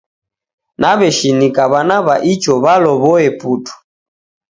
[0.79, 3.73] Naw'eshinika w'ana wa icho w'alowoe putu